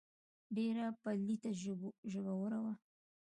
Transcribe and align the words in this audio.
ډېره 0.55 0.85
پليته 1.01 1.49
ژبوره 2.13 2.59
وه. 2.63 2.73